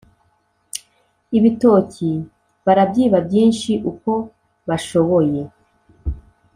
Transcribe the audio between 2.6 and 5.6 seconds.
barabyiba byinshi uko bashoboye